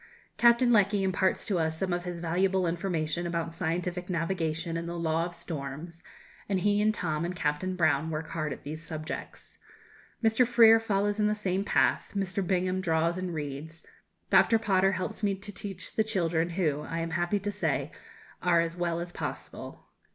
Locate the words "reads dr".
13.35-14.57